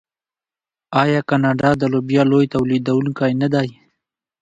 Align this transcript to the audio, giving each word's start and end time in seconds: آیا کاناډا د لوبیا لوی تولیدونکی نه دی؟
آیا 1.01 1.21
کاناډا 1.29 1.69
د 1.77 1.83
لوبیا 1.93 2.23
لوی 2.31 2.45
تولیدونکی 2.53 3.31
نه 3.41 3.47
دی؟ 3.53 3.69